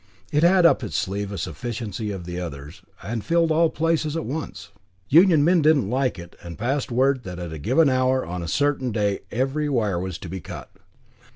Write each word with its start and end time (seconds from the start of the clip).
It 0.31 0.41
had 0.41 0.65
up 0.65 0.83
its 0.83 0.97
sleeve 0.97 1.31
a 1.31 1.37
sufficiency 1.37 2.09
of 2.09 2.25
the 2.25 2.39
others, 2.39 2.81
and 3.03 3.23
filled 3.23 3.51
all 3.51 3.69
places 3.69 4.15
at 4.17 4.25
once. 4.25 4.71
Union 5.09 5.43
men 5.43 5.61
didn't 5.61 5.91
like 5.91 6.17
it, 6.17 6.35
and 6.41 6.57
passed 6.57 6.89
word 6.91 7.21
that 7.21 7.37
at 7.37 7.53
a 7.53 7.59
given 7.59 7.87
hour 7.87 8.25
on 8.25 8.41
a 8.41 8.47
certain 8.47 8.91
day 8.91 9.19
every 9.29 9.69
wire 9.69 9.99
was 9.99 10.17
to 10.17 10.27
be 10.27 10.39
cut. 10.41 10.71